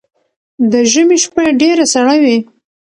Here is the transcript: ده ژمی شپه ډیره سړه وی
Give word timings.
ده 0.71 0.79
ژمی 0.91 1.17
شپه 1.23 1.43
ډیره 1.61 1.85
سړه 1.93 2.15
وی 2.23 2.37